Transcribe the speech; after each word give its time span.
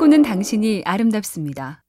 꿈꾸는 0.00 0.22
당신이 0.22 0.80
아름답습니다. 0.86 1.82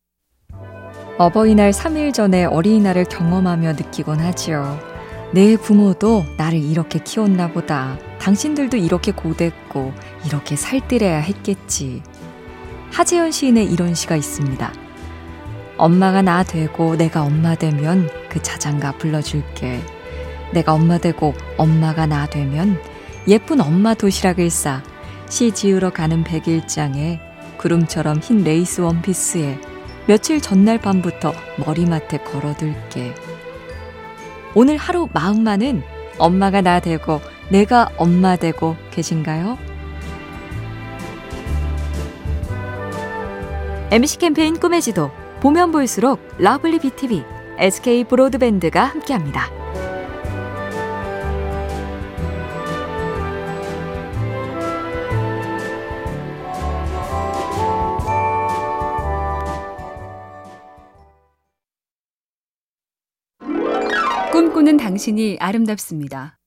어버이날 1.17 1.71
3일 1.71 2.13
전에 2.13 2.43
어린이날을 2.43 3.05
경험하며 3.05 3.71
느끼곤 3.71 4.19
하지요. 4.19 4.77
내 5.33 5.55
부모도 5.55 6.25
나를 6.35 6.59
이렇게 6.59 6.99
키웠나 6.99 7.53
보다. 7.53 7.97
당신들도 8.19 8.75
이렇게 8.75 9.13
고됐고, 9.13 9.93
이렇게 10.25 10.57
살뜰해야 10.57 11.19
했겠지. 11.19 12.03
하재현 12.91 13.31
시인의 13.31 13.71
이런 13.71 13.95
시가 13.95 14.17
있습니다. 14.17 14.73
엄마가 15.77 16.21
나 16.21 16.43
되고 16.43 16.97
내가 16.97 17.23
엄마 17.23 17.55
되면 17.55 18.09
그 18.27 18.41
자장가 18.41 18.97
불러줄게. 18.97 19.79
내가 20.51 20.73
엄마 20.73 20.97
되고 20.97 21.33
엄마가 21.55 22.07
나 22.07 22.25
되면 22.25 22.77
예쁜 23.29 23.61
엄마 23.61 23.93
도시락을 23.93 24.49
싸 24.49 24.83
시 25.31 25.49
지으러 25.53 25.91
가는 25.91 26.25
백일장에 26.25 27.21
구름처럼 27.61 28.17
흰 28.17 28.43
레이스 28.43 28.81
원피스에 28.81 29.59
며칠 30.07 30.41
전날 30.41 30.79
밤부터 30.79 31.33
머리맡에 31.63 32.17
걸어둘게. 32.17 33.13
오늘 34.55 34.77
하루 34.77 35.07
마음만은 35.13 35.83
엄마가 36.17 36.61
나 36.61 36.79
되고 36.79 37.21
내가 37.49 37.89
엄마 37.97 38.35
되고 38.35 38.75
계신가요? 38.91 39.57
MC 43.91 44.17
캠페인 44.19 44.59
꿈의 44.59 44.81
지도 44.81 45.11
보면 45.41 45.71
볼수록 45.71 46.19
러블리 46.37 46.79
BTV, 46.79 47.23
SK 47.57 48.05
브로드밴드가 48.05 48.85
함께합니다. 48.85 49.49
꿈꾸는 64.61 64.77
당신이 64.77 65.37
아름답습니다. 65.39 66.37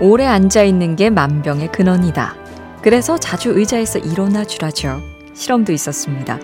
오래 0.00 0.26
앉아 0.26 0.64
있는 0.64 0.96
게 0.96 1.08
만병의 1.08 1.70
근원이다. 1.70 2.34
그래서 2.82 3.16
자주 3.16 3.50
의자에서 3.50 4.00
일어나 4.00 4.44
주라죠. 4.44 5.00
실험도 5.32 5.72
있었습니다. 5.72 6.40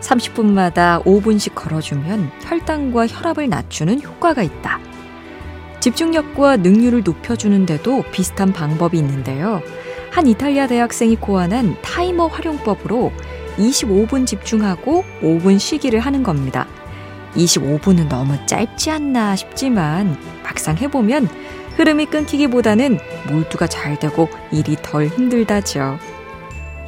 30분마다 0.00 1.04
5분씩 1.04 1.54
걸어주면 1.54 2.30
혈당과 2.40 3.08
혈압을 3.08 3.50
낮추는 3.50 4.02
효과가 4.02 4.42
있다. 4.42 4.80
집중력과 5.80 6.56
능률을 6.58 7.02
높여주는데도 7.02 8.04
비슷한 8.10 8.54
방법이 8.54 8.96
있는데요. 8.96 9.60
한 10.10 10.26
이탈리아 10.26 10.66
대학생이 10.66 11.16
고안한 11.16 11.76
타이머 11.82 12.26
활용법으로 12.26 13.12
25분 13.58 14.26
집중하고 14.26 15.04
5분 15.20 15.58
쉬기를 15.58 16.00
하는 16.00 16.22
겁니다. 16.22 16.66
25분은 17.34 18.08
너무 18.08 18.34
짧지 18.46 18.90
않나 18.90 19.36
싶지만 19.36 20.16
막상 20.42 20.76
해보면 20.76 21.28
흐름이 21.76 22.06
끊기기보다는 22.06 22.98
몰두가 23.30 23.66
잘 23.66 23.98
되고 23.98 24.28
일이 24.50 24.76
덜 24.82 25.06
힘들다죠. 25.06 25.98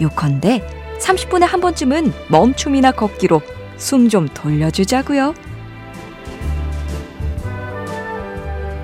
요컨대 0.00 0.98
30분에 1.00 1.46
한 1.46 1.60
번쯤은 1.60 2.12
멈춤이나 2.28 2.92
걷기로 2.92 3.40
숨 3.76 4.08
좀 4.08 4.28
돌려주자고요. 4.28 5.34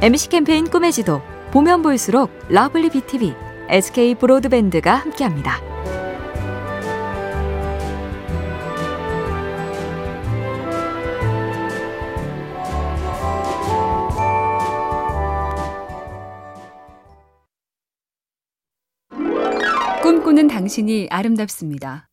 MBC 0.00 0.28
캠페인 0.28 0.68
꿈의 0.68 0.92
지도 0.92 1.22
보면 1.50 1.82
볼수록 1.82 2.30
러블리 2.48 2.90
BTV, 2.90 3.34
SK 3.68 4.14
브로드밴드가 4.16 4.94
함께합니다. 4.94 5.67
꿈꾸는 20.08 20.48
당신이 20.48 21.08
아름답습니다. 21.10 22.08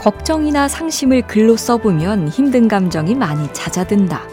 걱정이나 0.00 0.66
상심을 0.66 1.28
글로 1.28 1.56
써보면 1.56 2.26
힘든 2.26 2.66
감정이 2.66 3.14
많이 3.14 3.46
잦아든다. 3.52 4.26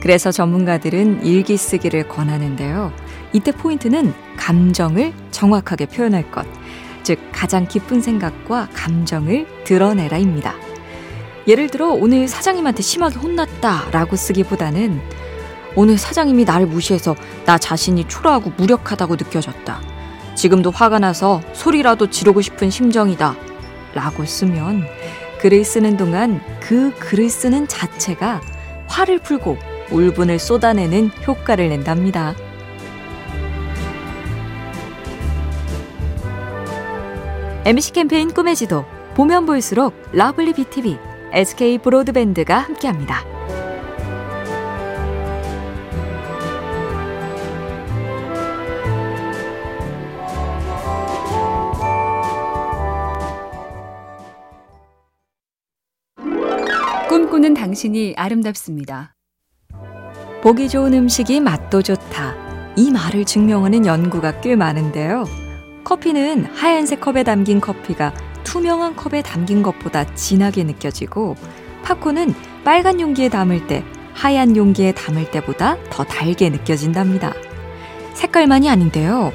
그래서 0.00 0.32
전문가들은 0.32 1.26
일기 1.26 1.58
쓰기를 1.58 2.08
권하는데요. 2.08 2.90
이때 3.34 3.52
포인트는 3.52 4.14
감정을 4.38 5.12
정확하게 5.30 5.84
표현할 5.84 6.30
것, 6.30 6.46
즉 7.02 7.18
가장 7.32 7.68
기쁜 7.68 8.00
생각과 8.00 8.70
감정을 8.72 9.46
드러내라입니다. 9.64 10.54
예를 11.46 11.68
들어 11.68 11.88
오늘 11.90 12.28
사장님한테 12.28 12.80
심하게 12.80 13.18
혼났다 13.18 13.90
라고 13.90 14.16
쓰기보다는 14.16 15.02
오늘 15.76 15.98
사장님이 15.98 16.46
나를 16.46 16.66
무시해서 16.66 17.14
나 17.44 17.58
자신이 17.58 18.08
초라하고 18.08 18.52
무력하다고 18.56 19.16
느껴졌다. 19.16 19.97
지금도 20.38 20.70
화가 20.70 21.00
나서 21.00 21.42
소리라도 21.52 22.10
지르고 22.10 22.42
싶은 22.42 22.70
심정이다. 22.70 23.34
라고 23.92 24.24
쓰면 24.24 24.84
글을 25.40 25.64
쓰는 25.64 25.96
동안 25.96 26.40
그 26.60 26.94
글을 27.00 27.28
쓰는 27.28 27.66
자체가 27.66 28.40
화를 28.86 29.18
풀고 29.18 29.58
울분을 29.90 30.38
쏟아내는 30.38 31.10
효과를 31.26 31.68
낸답니다. 31.70 32.36
MBC 37.64 37.92
캠페인 37.92 38.32
꿈의 38.32 38.54
지도 38.54 38.84
보면 39.16 39.44
볼수록 39.44 40.00
러블리 40.12 40.52
BTV, 40.52 40.98
SK 41.32 41.78
브로드밴드가 41.78 42.58
함께합니다. 42.60 43.37
당신이 57.68 58.14
아름답습니다. 58.16 59.14
보기 60.42 60.70
좋은 60.70 60.94
음식이 60.94 61.40
맛도 61.40 61.82
좋다. 61.82 62.34
이 62.76 62.90
말을 62.90 63.26
증명하는 63.26 63.84
연구가 63.84 64.40
꽤 64.40 64.56
많은데요. 64.56 65.26
커피는 65.84 66.46
하얀색 66.46 67.02
컵에 67.02 67.24
담긴 67.24 67.60
커피가 67.60 68.14
투명한 68.42 68.96
컵에 68.96 69.20
담긴 69.20 69.62
것보다 69.62 70.14
진하게 70.14 70.64
느껴지고, 70.64 71.36
팝콘은 71.82 72.32
빨간 72.64 73.02
용기에 73.02 73.28
담을 73.28 73.66
때 73.66 73.84
하얀 74.14 74.56
용기에 74.56 74.92
담을 74.92 75.30
때보다 75.30 75.76
더 75.90 76.04
달게 76.04 76.48
느껴진답니다. 76.48 77.34
색깔만이 78.14 78.70
아닌데요. 78.70 79.30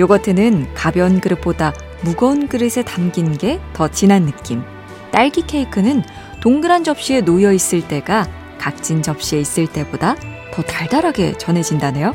요거트는 0.00 0.74
가벼운 0.74 1.20
그릇보다 1.20 1.72
무거운 2.02 2.48
그릇에 2.48 2.82
담긴 2.84 3.38
게 3.38 3.60
더 3.74 3.86
진한 3.86 4.26
느낌. 4.26 4.64
딸기 5.12 5.42
케이크는 5.46 6.02
동그란 6.40 6.84
접시에 6.84 7.20
놓여 7.20 7.52
있을 7.52 7.86
때가 7.86 8.26
각진 8.58 9.02
접시에 9.02 9.40
있을 9.40 9.66
때보다 9.66 10.16
더 10.52 10.62
달달하게 10.62 11.38
전해진다네요. 11.38 12.14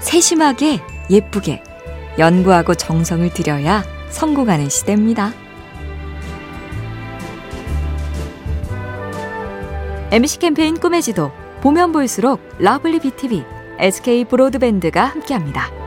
세심하게 0.00 0.80
예쁘게 1.10 1.62
연구하고 2.18 2.74
정성을 2.74 3.32
들여야 3.32 3.84
성공하는 4.10 4.68
시대입니다. 4.68 5.32
MBC 10.10 10.38
캠페인 10.38 10.78
꿈의 10.78 11.02
지도 11.02 11.30
보면 11.60 11.92
볼수록 11.92 12.40
러블리 12.58 13.00
BTV, 13.00 13.44
SK 13.78 14.24
브로드밴드가 14.24 15.04
함께합니다. 15.04 15.77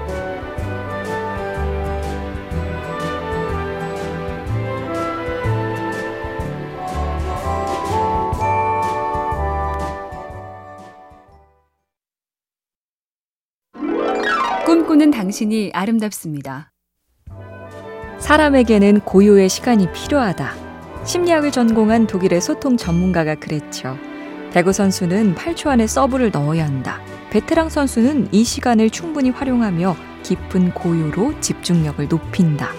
꿈꾸는 15.01 15.09
당신이 15.09 15.71
아름답습니다. 15.73 16.71
사람에게는 18.19 18.99
고요의 18.99 19.49
시간이 19.49 19.91
필요하다. 19.91 20.53
심리학을 21.05 21.51
전공한 21.51 22.05
독일의 22.05 22.39
소통 22.39 22.77
전문가가 22.77 23.33
그랬죠. 23.33 23.97
배구 24.53 24.71
선수는 24.71 25.33
8초 25.33 25.67
안에 25.67 25.87
서브를 25.87 26.29
넣어야 26.29 26.65
한다. 26.65 27.01
베테랑 27.31 27.69
선수는 27.69 28.29
이 28.31 28.43
시간을 28.43 28.91
충분히 28.91 29.31
활용하며 29.31 29.95
깊은 30.21 30.75
고요로 30.75 31.39
집중력을 31.41 32.07
높인다. 32.07 32.69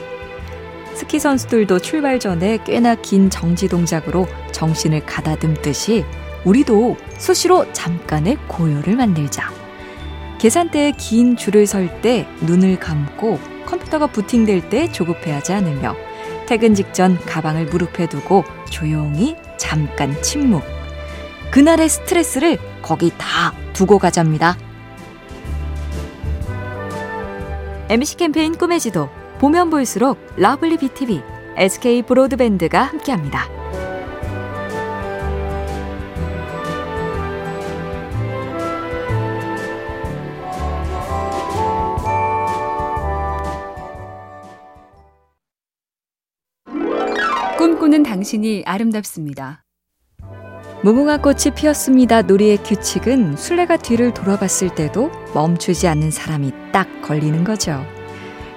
스키 0.95 1.19
선수들도 1.19 1.81
출발 1.81 2.21
전에 2.21 2.59
꽤나 2.65 2.95
긴 2.95 3.31
정지 3.31 3.69
동작으로 3.69 4.29
정신을 4.53 5.05
가다듬듯이 5.07 6.05
우리도 6.45 6.97
수시로 7.19 7.71
잠깐의 7.73 8.37
고요를 8.47 8.95
만들자. 8.95 9.62
계산대에 10.43 10.91
긴 10.99 11.37
줄을 11.37 11.69
설 11.69 12.01
때 12.01 12.27
눈을 12.41 12.81
감고 12.81 13.39
컴퓨터가 13.65 14.09
부팅될 14.09 14.71
때 14.71 14.91
조급해하지 14.91 15.53
않으며 15.53 15.95
퇴근 16.49 16.75
직전 16.75 17.17
가방을 17.17 17.67
무릎에 17.67 18.09
두고 18.09 18.43
조용히 18.69 19.37
잠깐 19.57 20.21
침묵. 20.21 20.65
그날의 21.53 21.89
스트레스를 21.89 22.59
거기 22.83 23.13
다 23.17 23.53
두고 23.73 24.01
가잡니다. 24.01 24.59
MBC 27.89 28.17
캠페인 28.17 28.57
꿈의 28.57 28.81
지도 28.81 29.11
보면 29.39 29.71
볼수록 29.71 30.19
러블리 30.37 30.79
BTV, 30.79 31.23
SK 31.57 32.03
브로드밴드가 32.03 32.83
함께합니다. 32.83 33.62
꿈꾸는 47.83 48.05
당신이 48.05 48.63
아름답습니다. 48.65 49.65
무궁화 50.85 51.17
꽃이 51.17 51.53
피었습니다. 51.57 52.23
놀이의 52.23 52.59
규칙은 52.59 53.37
술래가 53.37 53.77
뒤를 53.77 54.15
돌아봤을 54.15 54.73
때도 54.77 55.11
멈추지 55.35 55.89
않는 55.89 56.13
사람이 56.13 56.53
딱 56.73 57.03
걸리는 57.03 57.43
거죠. 57.43 57.85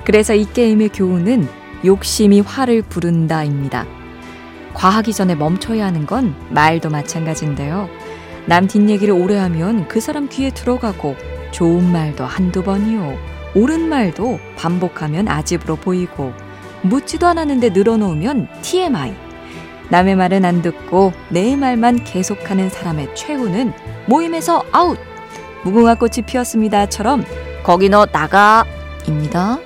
그래서 0.06 0.36
이 0.36 0.46
게임의 0.46 0.90
교훈은 0.90 1.48
욕심이 1.86 2.42
화를 2.42 2.84
부른다입니다. 2.84 3.88
과하기 4.76 5.12
전에 5.12 5.34
멈춰야 5.34 5.88
하는 5.88 6.06
건 6.06 6.36
말도 6.52 6.92
마찬가지인데요. 6.92 7.90
남 8.46 8.68
뒷얘기를 8.68 9.12
오래 9.12 9.38
하면 9.38 9.88
그 9.88 10.00
사람 10.02 10.30
귀에 10.30 10.52
들어가고 10.52 11.16
좋은 11.50 11.92
말도 11.92 12.24
한두 12.24 12.62
번이요. 12.62 13.18
옳은 13.56 13.90
말도 13.90 14.40
반복하면 14.56 15.28
아집으로 15.28 15.78
보이고 15.78 16.32
묻지도 16.86 17.28
않았는데 17.28 17.70
늘어놓으면 17.70 18.48
TMI. 18.62 19.16
남의 19.90 20.16
말은 20.16 20.46
안 20.46 20.62
듣고 20.62 21.14
내 21.30 21.56
말만 21.56 22.04
계속하는 22.04 22.70
사람의 22.70 23.16
최후는 23.16 23.74
모임에서 24.08 24.64
아웃! 24.72 24.98
무궁화 25.64 25.96
꽃이 25.96 26.26
피었습니다처럼 26.26 27.24
거기 27.64 27.90
너 27.90 28.06
나가! 28.06 28.66
입니다. 29.08 29.60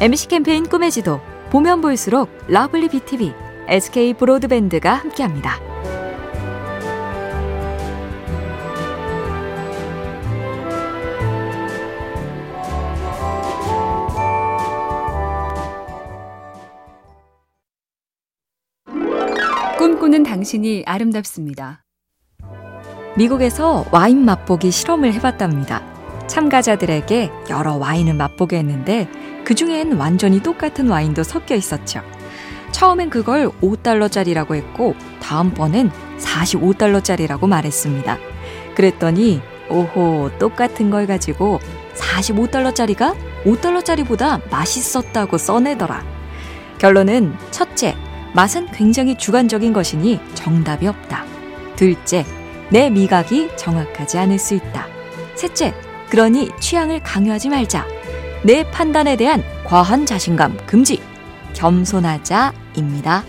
MBC 0.00 0.26
캠페인 0.28 0.68
꿈의 0.68 0.90
지도 0.90 1.20
보면 1.50 1.80
볼수록 1.80 2.28
러블리 2.48 2.88
BTV, 2.88 3.32
SK 3.68 4.14
브로드밴드가 4.14 4.94
함께합니다. 4.94 5.71
꿈꾸는 20.12 20.24
당신이 20.24 20.82
아름답습니다. 20.84 21.84
미국에서 23.16 23.86
와인 23.90 24.26
맛보기 24.26 24.70
실험을 24.70 25.14
해봤답니다. 25.14 25.82
참가자들에게 26.26 27.30
여러 27.48 27.76
와인을 27.76 28.12
맛보게 28.12 28.58
했는데 28.58 29.08
그 29.44 29.54
중엔 29.54 29.94
완전히 29.94 30.42
똑같은 30.42 30.88
와인도 30.88 31.22
섞여 31.22 31.54
있었죠. 31.54 32.02
처음엔 32.72 33.08
그걸 33.08 33.50
5달러짜리라고 33.62 34.54
했고 34.54 34.94
다음번엔 35.22 35.90
45달러짜리라고 36.18 37.48
말했습니다. 37.48 38.18
그랬더니 38.74 39.40
오호 39.70 40.32
똑같은 40.38 40.90
걸 40.90 41.06
가지고 41.06 41.58
45달러짜리가 41.94 43.16
5달러짜리보다 43.44 44.46
맛있었다고 44.50 45.38
써내더라. 45.38 46.04
결론은 46.78 47.34
첫째, 47.50 47.96
맛은 48.34 48.66
굉장히 48.72 49.16
주관적인 49.16 49.72
것이니 49.72 50.20
정답이 50.34 50.86
없다. 50.86 51.24
둘째, 51.76 52.24
내 52.70 52.90
미각이 52.90 53.50
정확하지 53.56 54.18
않을 54.18 54.38
수 54.38 54.54
있다. 54.54 54.86
셋째, 55.34 55.74
그러니 56.08 56.50
취향을 56.60 57.02
강요하지 57.02 57.48
말자. 57.48 57.86
내 58.44 58.68
판단에 58.70 59.16
대한 59.16 59.42
과한 59.64 60.06
자신감 60.06 60.58
금지. 60.66 61.00
겸손하자입니다. 61.54 63.24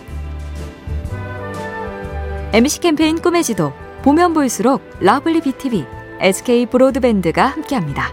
MBC 2.52 2.80
캠페인 2.80 3.20
꿈의 3.20 3.42
지도 3.42 3.72
보면 4.02 4.32
볼수록 4.32 4.82
러블리 5.00 5.40
BTV, 5.40 5.84
SK 6.20 6.66
브로드밴드가 6.66 7.46
함께합니다. 7.46 8.12